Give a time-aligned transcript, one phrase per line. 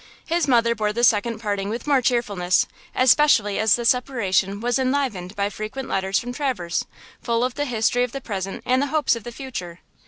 [0.25, 2.65] His mother bore this second parting with more cheerfulness,
[2.95, 6.85] especially as the separation was enlivened by frequent letters from Traverse,
[7.21, 9.81] full of the history of the present and the hopes of the future.